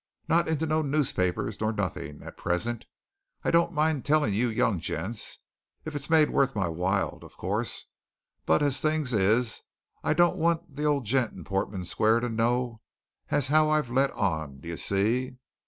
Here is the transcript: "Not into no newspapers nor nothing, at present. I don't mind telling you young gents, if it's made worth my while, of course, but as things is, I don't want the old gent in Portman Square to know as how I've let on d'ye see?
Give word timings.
"Not 0.27 0.47
into 0.47 0.65
no 0.65 0.81
newspapers 0.81 1.61
nor 1.61 1.71
nothing, 1.71 2.23
at 2.23 2.35
present. 2.35 2.87
I 3.43 3.51
don't 3.51 3.71
mind 3.71 4.03
telling 4.03 4.33
you 4.33 4.49
young 4.49 4.79
gents, 4.79 5.37
if 5.85 5.95
it's 5.95 6.09
made 6.09 6.31
worth 6.31 6.55
my 6.55 6.67
while, 6.69 7.19
of 7.21 7.37
course, 7.37 7.85
but 8.47 8.63
as 8.63 8.81
things 8.81 9.13
is, 9.13 9.61
I 10.03 10.15
don't 10.15 10.37
want 10.37 10.75
the 10.75 10.85
old 10.85 11.05
gent 11.05 11.33
in 11.33 11.43
Portman 11.43 11.85
Square 11.85 12.21
to 12.21 12.29
know 12.29 12.81
as 13.29 13.49
how 13.49 13.69
I've 13.69 13.91
let 13.91 14.09
on 14.13 14.59
d'ye 14.61 14.73
see? 14.73 15.35